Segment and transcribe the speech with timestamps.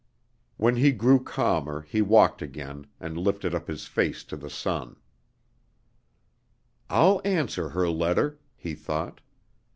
[0.57, 4.95] When he grew calmer he walked again, and lifted up his face to the sun.
[6.89, 9.21] "I'll answer her letter," he thought.